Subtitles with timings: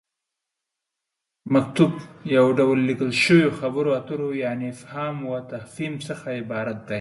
[1.53, 1.93] مکتوب:
[2.37, 6.89] یو ډول ليکل شويو خبرو اترو یعنې فهام وتفهيم څخه عبارت دی